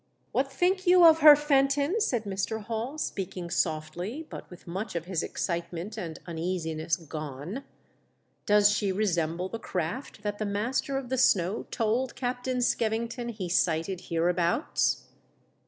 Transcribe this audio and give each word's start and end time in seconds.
"What 0.31 0.51
think 0.51 0.87
you 0.87 1.05
of 1.05 1.19
her, 1.19 1.35
Fenton?" 1.35 1.99
said 2.01 2.23
Mr. 2.23 2.63
Hall, 2.63 2.97
speaking 2.97 3.51
softly, 3.51 4.25
but 4.31 4.49
with 4.49 4.65
much 4.65 4.95
of 4.95 5.05
his 5.05 5.21
excitement 5.21 5.95
and 5.95 6.17
uneasiness 6.25 6.97
gone." 6.97 7.63
Does 8.47 8.71
she 8.71 8.91
resemble 8.91 9.47
the 9.47 9.59
craft 9.59 10.23
that 10.23 10.39
the 10.39 10.45
master 10.47 10.97
of 10.97 11.09
the 11.09 11.19
snow 11.19 11.67
told 11.69 12.15
Captain 12.15 12.61
Skevington 12.63 13.29
he 13.29 13.47
sighted 13.47 14.01
hereabouts 14.09 15.03